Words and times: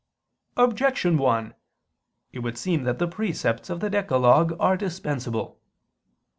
Objection 0.57 1.15
1: 1.19 1.53
It 2.31 2.39
would 2.39 2.57
seem 2.57 2.85
that 2.85 2.97
the 2.97 3.07
precepts 3.07 3.69
of 3.69 3.81
the 3.81 3.89
decalogue 3.91 4.53
are 4.59 4.75
dispensable. 4.75 5.59